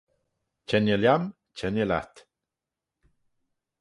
Chengey 0.67 0.97
lhiam, 1.01 1.23
chengey 1.57 1.87
lhiat 1.91 2.13